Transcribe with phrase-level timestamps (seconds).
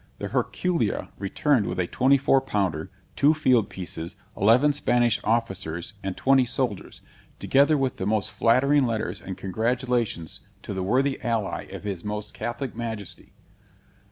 [0.17, 6.17] The Herculia returned with a twenty four pounder, two field pieces, eleven Spanish officers, and
[6.17, 7.03] twenty soldiers,
[7.37, 12.33] together with the most flattering letters and congratulations to the worthy ally of his Most
[12.33, 13.33] Catholic Majesty.